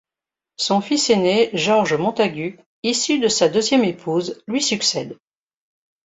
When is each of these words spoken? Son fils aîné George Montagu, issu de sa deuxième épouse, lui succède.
Son 0.57 0.81
fils 0.81 1.11
aîné 1.11 1.51
George 1.53 1.93
Montagu, 1.93 2.57
issu 2.81 3.19
de 3.19 3.27
sa 3.27 3.49
deuxième 3.49 3.83
épouse, 3.83 4.41
lui 4.47 4.59
succède. 4.59 5.15